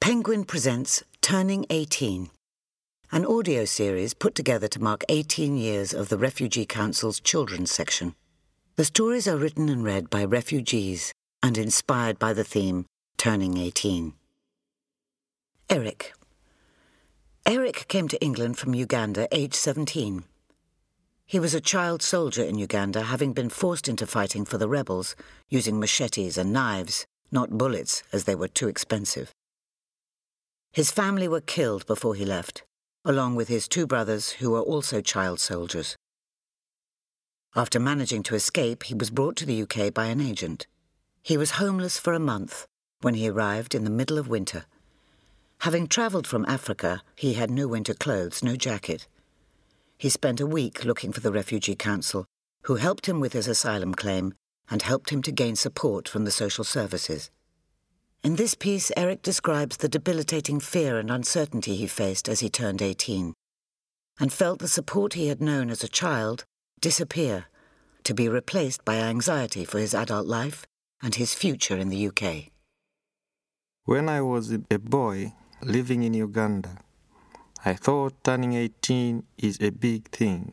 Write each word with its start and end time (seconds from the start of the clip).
Penguin 0.00 0.44
presents 0.44 1.04
Turning 1.20 1.66
18, 1.68 2.30
an 3.12 3.26
audio 3.26 3.66
series 3.66 4.14
put 4.14 4.34
together 4.34 4.66
to 4.66 4.82
mark 4.82 5.04
18 5.10 5.58
years 5.58 5.92
of 5.92 6.08
the 6.08 6.16
Refugee 6.16 6.64
Council's 6.64 7.20
children's 7.20 7.70
section. 7.70 8.14
The 8.76 8.86
stories 8.86 9.28
are 9.28 9.36
written 9.36 9.68
and 9.68 9.84
read 9.84 10.08
by 10.08 10.24
refugees 10.24 11.12
and 11.42 11.58
inspired 11.58 12.18
by 12.18 12.32
the 12.32 12.44
theme 12.44 12.86
Turning 13.18 13.58
18. 13.58 14.14
Eric. 15.68 16.14
Eric 17.44 17.84
came 17.88 18.08
to 18.08 18.20
England 18.22 18.56
from 18.56 18.74
Uganda 18.74 19.28
aged 19.30 19.54
17. 19.54 20.24
He 21.26 21.38
was 21.38 21.52
a 21.52 21.60
child 21.60 22.02
soldier 22.02 22.42
in 22.42 22.58
Uganda, 22.58 23.02
having 23.02 23.34
been 23.34 23.50
forced 23.50 23.86
into 23.86 24.06
fighting 24.06 24.46
for 24.46 24.56
the 24.56 24.68
rebels 24.68 25.14
using 25.50 25.78
machetes 25.78 26.38
and 26.38 26.54
knives, 26.54 27.04
not 27.30 27.58
bullets, 27.58 28.02
as 28.14 28.24
they 28.24 28.34
were 28.34 28.48
too 28.48 28.66
expensive. 28.66 29.30
His 30.72 30.92
family 30.92 31.26
were 31.26 31.40
killed 31.40 31.84
before 31.86 32.14
he 32.14 32.24
left, 32.24 32.62
along 33.04 33.34
with 33.34 33.48
his 33.48 33.66
two 33.66 33.86
brothers 33.86 34.30
who 34.32 34.50
were 34.52 34.60
also 34.60 35.00
child 35.00 35.40
soldiers. 35.40 35.96
After 37.56 37.80
managing 37.80 38.22
to 38.24 38.36
escape, 38.36 38.84
he 38.84 38.94
was 38.94 39.10
brought 39.10 39.34
to 39.36 39.46
the 39.46 39.62
UK 39.62 39.92
by 39.92 40.06
an 40.06 40.20
agent. 40.20 40.68
He 41.22 41.36
was 41.36 41.52
homeless 41.52 41.98
for 41.98 42.12
a 42.12 42.20
month 42.20 42.66
when 43.00 43.14
he 43.14 43.28
arrived 43.28 43.74
in 43.74 43.82
the 43.82 43.90
middle 43.90 44.18
of 44.18 44.28
winter. 44.28 44.66
Having 45.62 45.88
travelled 45.88 46.26
from 46.26 46.46
Africa, 46.46 47.02
he 47.16 47.34
had 47.34 47.50
no 47.50 47.66
winter 47.66 47.92
clothes, 47.92 48.42
no 48.42 48.54
jacket. 48.54 49.08
He 49.98 50.08
spent 50.08 50.40
a 50.40 50.46
week 50.46 50.84
looking 50.84 51.12
for 51.12 51.20
the 51.20 51.32
Refugee 51.32 51.74
Council, 51.74 52.24
who 52.62 52.76
helped 52.76 53.06
him 53.06 53.18
with 53.18 53.32
his 53.32 53.48
asylum 53.48 53.94
claim 53.94 54.34
and 54.70 54.82
helped 54.82 55.10
him 55.10 55.20
to 55.22 55.32
gain 55.32 55.56
support 55.56 56.08
from 56.08 56.24
the 56.24 56.30
social 56.30 56.64
services. 56.64 57.30
In 58.22 58.36
this 58.36 58.54
piece, 58.54 58.92
Eric 58.98 59.22
describes 59.22 59.78
the 59.78 59.88
debilitating 59.88 60.60
fear 60.60 60.98
and 60.98 61.10
uncertainty 61.10 61.76
he 61.76 61.86
faced 61.86 62.28
as 62.28 62.40
he 62.40 62.50
turned 62.50 62.82
18, 62.82 63.32
and 64.20 64.30
felt 64.30 64.58
the 64.58 64.68
support 64.68 65.14
he 65.14 65.28
had 65.28 65.40
known 65.40 65.70
as 65.70 65.82
a 65.82 65.88
child 65.88 66.44
disappear, 66.82 67.46
to 68.04 68.12
be 68.12 68.28
replaced 68.28 68.84
by 68.84 68.96
anxiety 68.96 69.64
for 69.64 69.78
his 69.78 69.94
adult 69.94 70.26
life 70.26 70.66
and 71.02 71.14
his 71.14 71.34
future 71.34 71.78
in 71.78 71.88
the 71.88 72.08
UK. 72.08 72.52
When 73.86 74.10
I 74.10 74.20
was 74.20 74.52
a 74.52 74.78
boy 74.78 75.32
living 75.62 76.02
in 76.02 76.12
Uganda, 76.12 76.76
I 77.64 77.72
thought 77.72 78.22
turning 78.22 78.52
18 78.52 79.22
is 79.38 79.58
a 79.62 79.70
big 79.70 80.10
thing. 80.10 80.52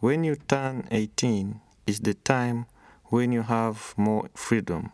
When 0.00 0.24
you 0.24 0.36
turn 0.36 0.88
18 0.90 1.60
is 1.86 2.00
the 2.00 2.12
time 2.12 2.66
when 3.06 3.32
you 3.32 3.42
have 3.42 3.94
more 3.96 4.28
freedom. 4.34 4.92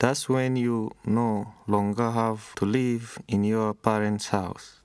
That's 0.00 0.30
when 0.30 0.56
you 0.56 0.92
no 1.04 1.52
longer 1.66 2.10
have 2.10 2.54
to 2.54 2.64
live 2.64 3.18
in 3.28 3.44
your 3.44 3.74
parents' 3.74 4.28
house. 4.28 4.80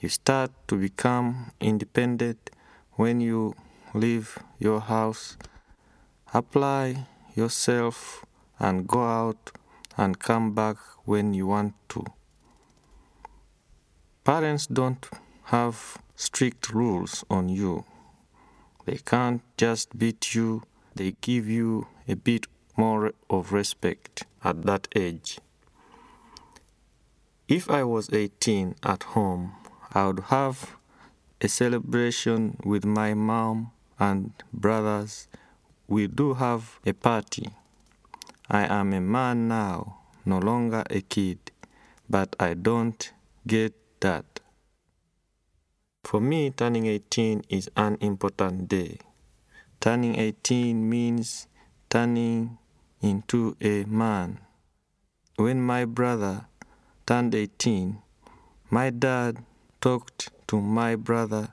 You 0.00 0.08
start 0.08 0.52
to 0.68 0.76
become 0.76 1.50
independent 1.60 2.50
when 2.92 3.20
you 3.20 3.56
leave 3.94 4.38
your 4.60 4.78
house, 4.78 5.36
apply 6.32 7.08
yourself, 7.34 8.24
and 8.60 8.86
go 8.86 9.02
out 9.02 9.50
and 9.96 10.20
come 10.20 10.54
back 10.54 10.76
when 11.04 11.34
you 11.34 11.48
want 11.48 11.74
to. 11.88 12.04
Parents 14.22 14.68
don't 14.68 15.04
have 15.46 15.98
strict 16.14 16.72
rules 16.72 17.24
on 17.28 17.48
you. 17.48 17.84
They 18.84 18.98
can't 18.98 19.42
just 19.56 19.98
beat 19.98 20.32
you, 20.32 20.62
they 20.94 21.16
give 21.20 21.48
you 21.48 21.88
a 22.06 22.14
bit 22.14 22.46
more 22.76 23.12
of 23.28 23.52
respect 23.52 24.24
at 24.44 24.62
that 24.62 24.88
age. 24.94 25.38
If 27.48 27.70
I 27.70 27.84
was 27.84 28.12
18 28.12 28.74
at 28.82 29.02
home, 29.14 29.52
I 29.92 30.06
would 30.06 30.20
have 30.30 30.76
a 31.40 31.48
celebration 31.48 32.56
with 32.64 32.84
my 32.84 33.14
mom 33.14 33.70
and 33.98 34.32
brothers. 34.52 35.28
We 35.86 36.06
do 36.06 36.34
have 36.34 36.80
a 36.84 36.92
party. 36.92 37.50
I 38.50 38.64
am 38.64 38.92
a 38.92 39.00
man 39.00 39.48
now, 39.48 39.98
no 40.24 40.38
longer 40.38 40.82
a 40.90 41.00
kid, 41.00 41.38
but 42.10 42.34
I 42.38 42.54
don't 42.54 43.12
get 43.46 43.74
that. 44.00 44.40
For 46.04 46.20
me, 46.20 46.50
turning 46.50 46.86
18 46.86 47.42
is 47.48 47.70
an 47.76 47.98
important 48.00 48.68
day. 48.68 48.98
Turning 49.80 50.16
18 50.18 50.88
means 50.88 51.48
turning 51.90 52.58
into 53.00 53.56
a 53.60 53.84
man. 53.84 54.38
When 55.36 55.60
my 55.60 55.84
brother 55.84 56.46
turned 57.06 57.34
18, 57.34 58.02
my 58.70 58.90
dad 58.90 59.44
talked 59.80 60.30
to 60.48 60.60
my 60.60 60.96
brother, 60.96 61.48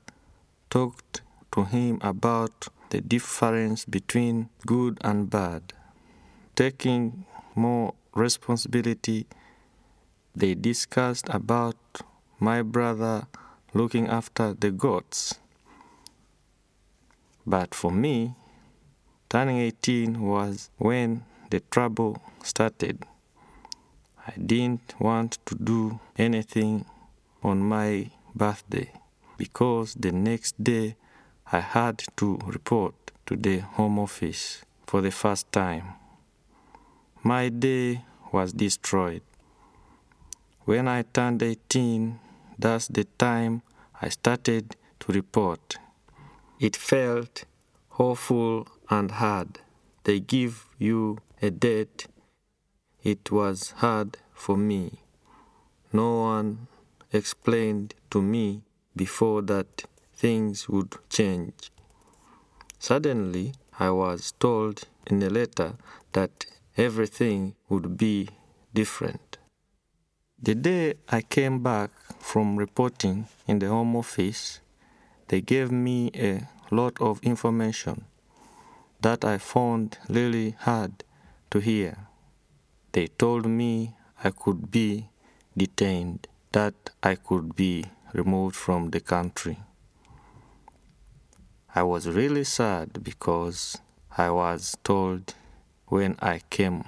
talked 0.70 1.22
to 1.52 1.66
him 1.66 2.00
about 2.02 2.68
the 2.90 3.02
difference 3.02 3.86
between 3.86 4.50
good 4.66 4.98
and 5.02 5.30
bad. 5.30 5.74
Taking 6.56 7.26
more 7.56 7.94
responsibility, 8.16 9.28
they 10.36 10.56
discussed 10.56 11.28
about 11.30 11.76
my 12.40 12.62
brother 12.62 13.28
looking 13.74 14.08
after 14.08 14.54
the 14.54 14.72
goats. 14.72 15.36
But 17.46 17.76
for 17.76 17.92
me, 17.92 18.36
turning 19.30 19.58
18 19.58 20.22
was 20.22 20.70
when 20.78 21.26
the 21.54 21.60
trouble 21.70 22.20
started. 22.42 23.06
I 24.28 24.34
didn't 24.44 24.96
want 25.00 25.38
to 25.46 25.54
do 25.54 26.00
anything 26.18 26.86
on 27.44 27.60
my 27.60 28.10
birthday 28.34 28.92
because 29.38 29.94
the 29.94 30.12
next 30.12 30.64
day 30.64 30.96
I 31.52 31.60
had 31.60 32.06
to 32.16 32.40
report 32.48 32.96
to 33.28 33.36
the 33.36 33.60
Home 33.78 34.00
Office 34.00 34.66
for 34.88 35.02
the 35.02 35.12
first 35.12 35.52
time. 35.52 35.94
My 37.22 37.50
day 37.50 38.02
was 38.32 38.52
destroyed. 38.52 39.22
When 40.66 40.88
I 40.88 41.04
turned 41.04 41.44
18, 41.44 42.20
that's 42.58 42.88
the 42.88 43.04
time 43.20 43.62
I 44.02 44.10
started 44.10 44.76
to 45.02 45.12
report. 45.12 45.78
It 46.60 46.76
felt 46.76 47.46
awful 48.00 48.68
and 48.90 49.12
hard. 49.12 49.60
They 50.04 50.20
give 50.20 50.66
you 50.80 51.20
a 51.44 51.52
date, 51.52 52.08
it 53.04 53.30
was 53.30 53.72
hard 53.84 54.18
for 54.34 54.56
me. 54.56 55.00
No 55.92 56.22
one 56.22 56.68
explained 57.12 57.96
to 58.12 58.22
me 58.22 58.64
before 58.96 59.42
that 59.42 59.84
things 60.16 60.70
would 60.70 60.96
change. 61.10 61.70
Suddenly, 62.80 63.56
I 63.78 63.90
was 63.90 64.32
told 64.40 64.88
in 65.06 65.22
a 65.22 65.30
letter 65.30 65.74
that 66.14 66.46
everything 66.78 67.56
would 67.68 67.98
be 67.98 68.30
different. 68.74 69.38
The 70.42 70.56
day 70.56 70.94
I 71.10 71.24
came 71.24 71.62
back 71.62 71.92
from 72.20 72.56
reporting 72.56 73.28
in 73.48 73.60
the 73.60 73.68
Home 73.68 73.98
Office, 73.98 74.62
they 75.28 75.42
gave 75.42 75.74
me 75.74 76.10
a 76.16 76.48
lot 76.72 77.02
of 77.02 77.22
information 77.22 78.06
that 79.02 79.26
I 79.26 79.38
found 79.40 79.98
really 80.08 80.56
hard 80.60 81.04
to 81.54 81.60
hear. 81.60 82.08
They 82.94 83.06
told 83.06 83.46
me 83.46 83.94
I 84.24 84.32
could 84.32 84.72
be 84.72 85.10
detained, 85.56 86.28
that 86.52 86.74
I 87.04 87.14
could 87.14 87.56
be 87.56 87.86
removed 88.12 88.56
from 88.56 88.90
the 88.90 89.00
country. 89.00 89.60
I 91.76 91.84
was 91.84 92.08
really 92.08 92.44
sad 92.44 93.04
because 93.04 93.78
I 94.18 94.32
was 94.32 94.76
told 94.84 95.36
when 95.86 96.16
I 96.20 96.42
came 96.50 96.84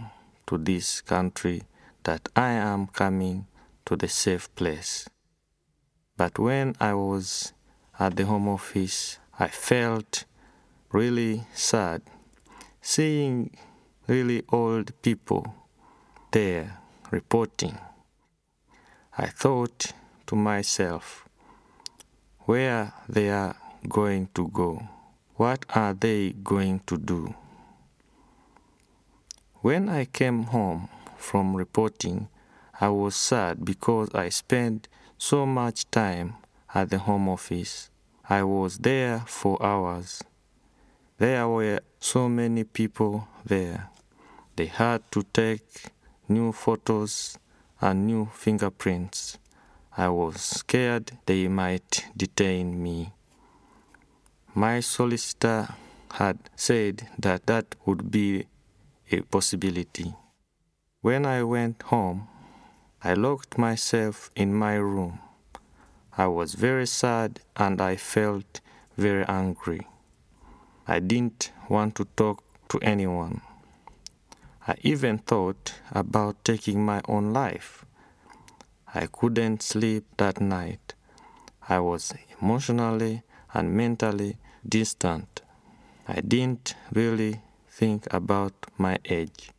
to 0.47 0.57
this 0.57 0.99
country 1.01 1.61
that 2.03 2.27
I 2.35 2.49
am 2.49 2.87
coming 2.87 3.45
to 3.85 3.95
the 3.95 4.07
safe 4.07 4.53
place. 4.55 5.07
But 6.17 6.39
when 6.39 6.75
I 6.79 6.95
was 6.95 7.53
at 7.99 8.15
the 8.15 8.25
Home 8.25 8.49
Office, 8.49 9.19
I 9.37 9.47
felt 9.47 10.25
really 10.91 11.43
sad 11.53 12.01
seeing 12.81 13.51
really 14.07 14.43
old 14.51 14.91
people 15.01 15.55
there 16.31 16.77
reporting. 17.11 17.77
I 19.17 19.27
thought 19.27 19.93
to 20.27 20.35
myself, 20.35 21.27
where 22.41 22.93
they 23.09 23.29
are 23.29 23.55
going 23.87 24.29
to 24.35 24.47
go, 24.49 24.87
what 25.35 25.65
are 25.75 25.93
they 25.93 26.31
going 26.31 26.81
to 26.87 26.97
do? 26.97 27.33
When 29.61 29.89
I 29.89 30.05
came 30.05 30.43
home 30.43 30.89
from 31.17 31.55
reporting, 31.55 32.27
I 32.79 32.89
was 32.89 33.15
sad 33.15 33.65
because 33.65 34.13
I 34.13 34.29
spent 34.29 34.87
so 35.17 35.45
much 35.45 35.89
time 35.89 36.35
at 36.73 36.89
the 36.89 36.99
home 36.99 37.27
office. 37.27 37.89
I 38.29 38.43
was 38.43 38.77
there 38.79 39.23
for 39.25 39.61
hours. 39.63 40.23
There 41.17 41.47
were 41.47 41.79
so 41.99 42.27
many 42.27 42.63
people 42.63 43.27
there. 43.45 43.89
They 44.55 44.67
had 44.67 45.03
to 45.11 45.23
take 45.33 45.91
new 46.29 46.51
photos 46.51 47.37
and 47.81 48.07
new 48.07 48.29
fingerprints. 48.33 49.37
I 49.97 50.09
was 50.09 50.41
scared 50.41 51.17
they 51.25 51.47
might 51.47 52.05
detain 52.15 52.81
me. 52.81 53.11
My 54.53 54.79
solicitor 54.79 55.75
had 56.11 56.39
said 56.55 57.07
that 57.19 57.45
that 57.47 57.75
would 57.85 58.09
be 58.09 58.45
a 59.11 59.21
possibility. 59.21 60.13
When 61.01 61.25
I 61.25 61.43
went 61.43 61.81
home, 61.83 62.27
I 63.03 63.13
locked 63.13 63.57
myself 63.57 64.31
in 64.35 64.53
my 64.53 64.75
room. 64.75 65.19
I 66.17 66.27
was 66.27 66.55
very 66.55 66.87
sad 66.87 67.41
and 67.57 67.81
I 67.81 67.97
felt 67.97 68.61
very 68.97 69.25
angry. 69.25 69.85
I 70.87 70.99
didn't 70.99 71.51
want 71.67 71.95
to 71.95 72.05
talk 72.15 72.43
to 72.69 72.79
anyone. 72.79 73.41
I 74.67 74.75
even 74.81 75.19
thought 75.19 75.75
about 75.91 76.43
taking 76.43 76.83
my 76.83 77.01
own 77.07 77.33
life. 77.33 77.85
I 78.93 79.05
couldn't 79.05 79.61
sleep 79.61 80.05
that 80.17 80.41
night. 80.41 80.95
I 81.69 81.79
was 81.79 82.13
emotionally 82.41 83.21
and 83.53 83.75
mentally 83.75 84.37
distant. 84.67 85.41
I 86.07 86.21
didn't 86.21 86.75
really 86.91 87.41
think 87.67 88.07
about 88.11 88.53
my 88.77 88.97
age. 89.05 89.51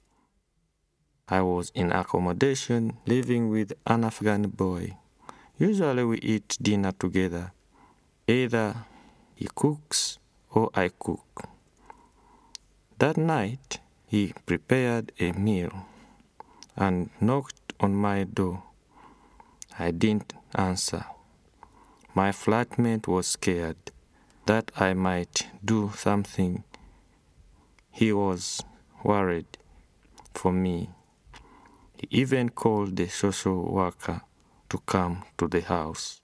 I 1.29 1.41
was 1.43 1.71
in 1.75 1.93
accommodation 1.93 2.97
living 3.07 3.49
with 3.49 3.75
an 3.87 4.05
Afghan 4.05 4.49
boy. 4.49 4.97
Usually 5.57 6.03
we 6.03 6.19
eat 6.19 6.57
dinner 6.61 6.93
together. 6.93 7.53
Either 8.27 8.75
he 9.37 9.49
cooks 9.55 10.19
or 10.51 10.71
I 10.75 10.89
cook. 10.89 11.49
That 12.99 13.17
night 13.17 13.79
he 14.07 14.33
prepared 14.47 15.11
a 15.19 15.33
meal 15.33 15.87
and 16.77 17.11
knocked 17.21 17.73
on 17.81 17.95
my 17.95 18.23
door. 18.23 18.63
I 19.79 19.91
didn't 19.91 20.33
answer. 20.55 21.05
My 22.15 22.31
flatmate 22.31 23.09
was 23.09 23.27
scared 23.27 23.77
that 24.47 24.71
I 24.77 24.95
might 24.95 25.49
do 25.65 25.91
something. 25.97 26.63
He 27.91 28.13
was 28.13 28.63
worried 29.03 29.59
for 30.33 30.53
me. 30.53 30.91
He 31.97 32.07
even 32.11 32.51
called 32.51 32.97
the 32.97 33.09
social 33.09 33.71
worker 33.73 34.23
to 34.69 34.79
come 34.87 35.25
to 35.39 35.49
the 35.49 35.63
house. 35.63 36.21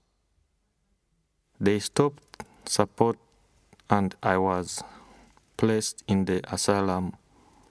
They 1.61 1.81
stopped 1.81 2.45
support 2.65 3.19
and 3.91 4.15
I 4.23 4.39
was 4.39 4.83
placed 5.57 6.05
in 6.07 6.25
the 6.27 6.43
asylum 6.53 7.15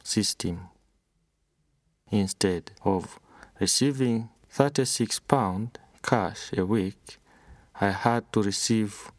system. 0.04 0.70
Instead 2.12 2.72
of 2.84 3.20
receiving 3.60 4.30
36 4.50 5.20
pounds 5.20 5.72
cash 6.04 6.52
a 6.58 6.66
week, 6.66 7.18
I 7.80 7.90
had 7.92 8.32
to 8.34 8.42
receive 8.44 9.12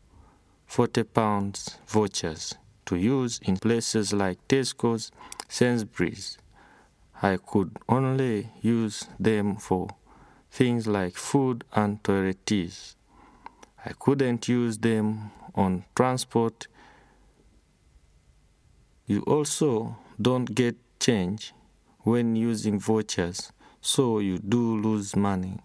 40 0.66 1.04
pounds 1.04 1.78
vouchers 1.86 2.54
to 2.86 2.96
use 2.96 3.40
in 3.42 3.56
places 3.56 4.12
like 4.12 4.46
Tesco's, 4.48 5.10
Sainsbury's. 5.48 6.38
I 7.22 7.36
could 7.36 7.76
only 7.88 8.50
use 8.60 9.06
them 9.18 9.56
for 9.56 9.88
things 10.50 10.86
like 10.86 11.16
food 11.16 11.64
and 11.72 12.02
toiletries. 12.02 12.94
I 13.84 13.92
couldn't 13.98 14.48
use 14.48 14.78
them 14.78 15.30
on 15.54 15.84
transport. 15.94 16.68
You 19.06 19.22
also 19.22 19.96
don't 20.22 20.54
get 20.54 20.76
change 21.00 21.52
when 22.00 22.36
using 22.36 22.78
vouchers, 22.78 23.52
so 23.80 24.20
you 24.20 24.38
do 24.38 24.76
lose 24.80 25.16
money. 25.16 25.58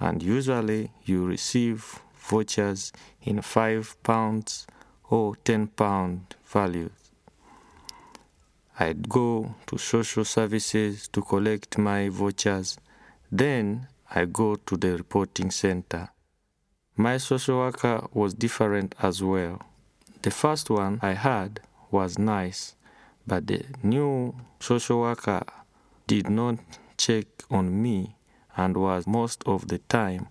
And 0.00 0.22
usually 0.22 0.90
you 1.04 1.26
receive 1.26 2.00
vouchers 2.14 2.92
in 3.22 3.42
5 3.42 4.02
pounds 4.02 4.66
or 5.10 5.36
10 5.36 5.68
pound 5.68 6.34
values. 6.44 6.90
I'd 8.78 9.08
go 9.08 9.54
to 9.66 9.78
social 9.78 10.24
services 10.24 11.08
to 11.08 11.22
collect 11.22 11.78
my 11.78 12.08
vouchers. 12.08 12.78
Then 13.30 13.88
I 14.10 14.24
go 14.24 14.56
to 14.56 14.76
the 14.76 14.96
reporting 14.96 15.50
center. 15.50 16.10
My 16.96 17.18
social 17.18 17.58
worker 17.58 18.06
was 18.12 18.34
different 18.34 18.94
as 19.02 19.22
well. 19.22 19.62
The 20.22 20.30
first 20.30 20.70
one 20.70 21.00
I 21.02 21.12
had 21.14 21.60
was 21.90 22.18
nice, 22.18 22.74
but 23.28 23.46
the 23.46 23.62
new 23.82 24.34
social 24.58 25.00
worker 25.00 25.42
did 26.06 26.30
not 26.30 26.58
check 26.96 27.26
on 27.50 27.80
me 27.82 28.16
and 28.56 28.76
was 28.76 29.06
most 29.06 29.42
of 29.46 29.68
the 29.68 29.78
time 29.78 30.28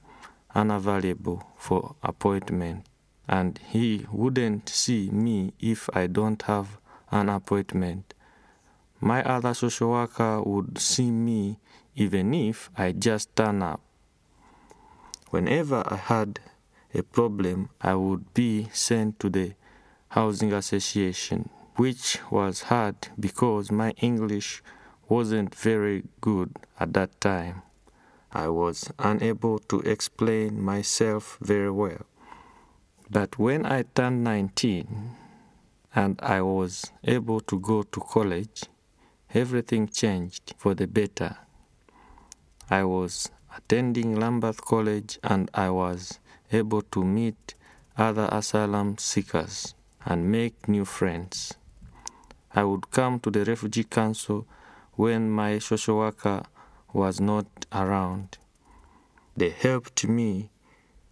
unavailable 0.56 1.44
for 1.56 1.96
appointment 2.02 2.84
and 3.28 3.60
he 3.70 4.06
wouldn't 4.12 4.68
see 4.68 5.10
me 5.12 5.54
if 5.60 5.90
I 5.94 6.08
don't 6.08 6.42
have 6.44 6.78
an 7.12 7.30
appointment. 7.30 8.14
My 9.00 9.24
other 9.24 9.54
social 9.54 9.92
worker 9.92 10.42
would 10.42 10.80
see 10.80 11.12
me 11.12 11.60
even 11.96 12.34
if 12.34 12.70
I 12.78 12.94
just 12.94 13.36
turn 13.36 13.62
up. 13.62 13.82
Whenever 15.30 15.84
I 15.86 15.98
had 15.98 16.40
a 16.94 17.04
problem, 17.04 17.70
I 17.82 17.96
would 17.96 18.34
be 18.34 18.70
sent 18.72 19.20
to 19.20 19.30
the 19.30 19.54
housing 20.10 20.54
association, 20.54 21.50
which 21.78 22.20
was 22.32 22.64
hard 22.64 22.96
because 23.20 23.72
my 23.72 23.92
English 24.02 24.64
wasn't 25.08 25.54
very 25.56 26.04
good 26.22 26.52
at 26.80 26.94
that 26.94 27.22
time. 27.22 27.62
I 28.32 28.50
was 28.50 28.92
unable 29.00 29.60
to 29.60 29.80
explain 29.82 30.62
myself 30.62 31.38
very 31.40 31.72
well. 31.72 32.06
But 33.10 33.40
when 33.40 33.66
I 33.66 33.84
turned 33.84 34.24
19 34.24 35.16
and 35.96 36.20
I 36.22 36.42
was 36.42 36.92
able 37.04 37.40
to 37.42 37.60
go 37.60 37.84
to 37.84 38.00
college, 38.02 38.64
everything 39.34 39.88
changed 39.88 40.56
for 40.58 40.74
the 40.74 40.88
better. 40.88 41.38
I 42.70 42.84
was 42.84 43.30
attending 43.56 44.20
Lambeth 44.20 44.62
College 44.62 45.20
and 45.24 45.50
I 45.54 45.70
was 45.70 46.20
able 46.52 46.82
to 46.82 47.04
meet 47.04 47.56
other 47.98 48.28
asylum 48.32 48.98
seekers 48.98 49.74
and 50.06 50.32
make 50.32 50.68
new 50.68 50.86
friends. 50.86 51.56
I 52.57 52.63
would 52.63 52.89
come 52.89 53.19
to 53.19 53.30
the 53.30 53.45
Refugee 53.45 53.83
Council 53.83 54.48
when 54.94 55.30
my 55.30 55.59
social 55.59 55.98
worker 55.98 56.42
was 56.92 57.21
not 57.21 57.45
around. 57.71 58.39
They 59.35 59.52
helped 59.52 60.07
me 60.07 60.49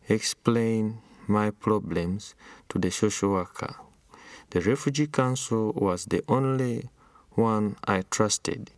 explain 0.10 1.04
my 1.28 1.52
problems 1.52 2.34
to 2.70 2.80
the 2.80 2.90
social 2.90 3.30
worker. 3.34 3.76
The 4.50 4.62
Refugee 4.62 5.06
Council 5.06 5.72
was 5.76 6.06
the 6.06 6.24
only 6.28 6.90
one 7.34 7.76
I 7.84 8.02
trusted. 8.10 8.72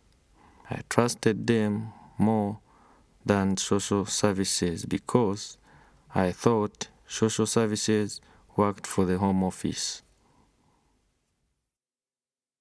I 0.68 0.80
trusted 0.90 1.46
them 1.46 1.94
more 2.18 2.58
than 3.24 3.56
social 3.56 4.04
services 4.04 4.84
because 4.84 5.56
I 6.14 6.32
thought 6.32 6.88
social 7.06 7.46
services 7.46 8.20
worked 8.56 8.86
for 8.86 9.06
the 9.06 9.16
Home 9.16 9.42
Office. 9.42 10.02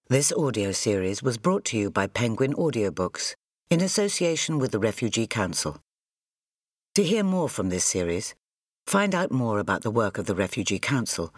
This 0.09 0.31
audio 0.31 0.71
series 0.71 1.21
was 1.21 1.37
brought 1.37 1.65
to 1.65 1.77
you 1.77 1.91
by 1.91 2.07
Penguin 2.07 2.53
Audiobooks 2.53 3.35
in 3.69 3.81
association 3.81 4.57
with 4.57 4.71
the 4.71 4.79
Refugee 4.79 5.27
Council. 5.27 5.81
To 6.95 7.03
hear 7.03 7.25
more 7.25 7.49
from 7.49 7.67
this 7.67 7.83
series, 7.83 8.33
find 8.85 9.13
out 9.13 9.33
more 9.33 9.59
about 9.59 9.81
the 9.81 9.91
work 9.91 10.17
of 10.17 10.25
the 10.25 10.33
Refugee 10.33 10.79
Council, 10.79 11.33